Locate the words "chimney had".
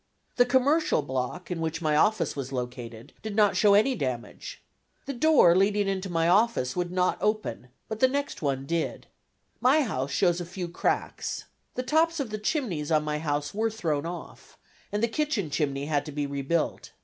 15.51-16.03